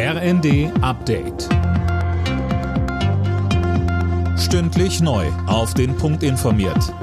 [0.00, 1.48] RND Update.
[4.38, 5.26] Stündlich neu.
[5.48, 6.94] Auf den Punkt informiert.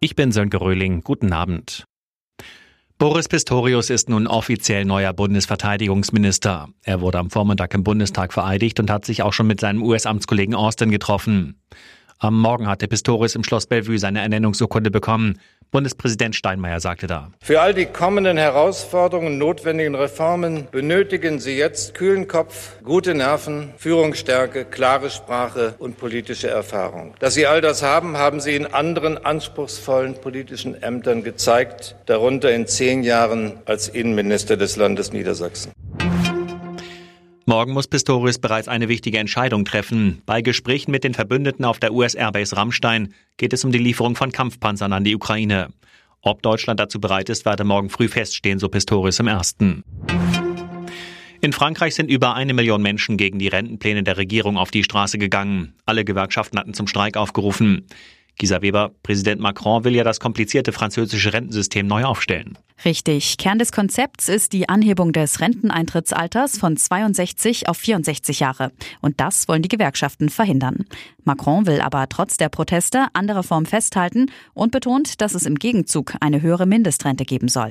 [0.00, 1.02] Ich bin Sönke Röhling.
[1.02, 1.84] Guten Abend.
[2.96, 6.70] Boris Pistorius ist nun offiziell neuer Bundesverteidigungsminister.
[6.82, 10.54] Er wurde am Vormittag im Bundestag vereidigt und hat sich auch schon mit seinem US-Amtskollegen
[10.54, 11.60] Austin getroffen.
[12.18, 15.38] Am Morgen hatte Pistorius im Schloss Bellevue seine Ernennungsurkunde bekommen.
[15.70, 17.30] Bundespräsident Steinmeier sagte da.
[17.42, 23.74] Für all die kommenden Herausforderungen und notwendigen Reformen benötigen Sie jetzt kühlen Kopf, gute Nerven,
[23.76, 27.14] Führungsstärke, klare Sprache und politische Erfahrung.
[27.18, 32.66] Dass Sie all das haben, haben Sie in anderen anspruchsvollen politischen Ämtern gezeigt, darunter in
[32.66, 35.72] zehn Jahren als Innenminister des Landes Niedersachsen.
[37.48, 40.20] Morgen muss Pistorius bereits eine wichtige Entscheidung treffen.
[40.26, 44.32] Bei Gesprächen mit den Verbündeten auf der US-Airbase Rammstein geht es um die Lieferung von
[44.32, 45.68] Kampfpanzern an die Ukraine.
[46.22, 49.84] Ob Deutschland dazu bereit ist, werde morgen früh feststehen, so Pistorius im ersten.
[51.40, 55.16] In Frankreich sind über eine Million Menschen gegen die Rentenpläne der Regierung auf die Straße
[55.16, 55.74] gegangen.
[55.84, 57.86] Alle Gewerkschaften hatten zum Streik aufgerufen.
[58.38, 62.58] Gisa Weber, Präsident Macron will ja das komplizierte französische Rentensystem neu aufstellen.
[62.84, 63.38] Richtig.
[63.38, 68.72] Kern des Konzepts ist die Anhebung des Renteneintrittsalters von 62 auf 64 Jahre.
[69.00, 70.84] Und das wollen die Gewerkschaften verhindern.
[71.24, 76.12] Macron will aber trotz der Proteste an Reform festhalten und betont, dass es im Gegenzug
[76.20, 77.70] eine höhere Mindestrente geben soll.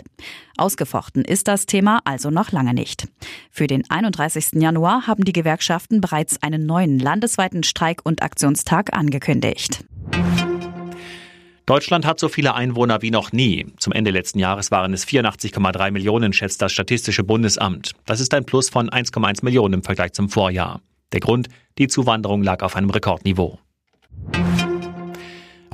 [0.57, 3.07] Ausgefochten ist das Thema also noch lange nicht.
[3.51, 4.53] Für den 31.
[4.55, 9.85] Januar haben die Gewerkschaften bereits einen neuen landesweiten Streik- und Aktionstag angekündigt.
[11.65, 13.65] Deutschland hat so viele Einwohner wie noch nie.
[13.77, 17.93] Zum Ende letzten Jahres waren es 84,3 Millionen, schätzt das Statistische Bundesamt.
[18.05, 20.81] Das ist ein Plus von 1,1 Millionen im Vergleich zum Vorjahr.
[21.11, 21.47] Der Grund,
[21.79, 23.57] die Zuwanderung lag auf einem Rekordniveau.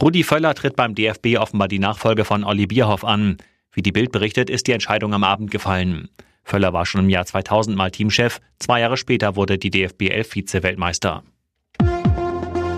[0.02, 3.38] Rudi Völler tritt beim DFB offenbar die Nachfolge von Olli Bierhoff an.
[3.74, 6.10] Wie die Bild berichtet, ist die Entscheidung am Abend gefallen.
[6.44, 8.40] Völler war schon im Jahr 2000 mal Teamchef.
[8.60, 11.24] Zwei Jahre später wurde die DFB 11 Vize-Weltmeister.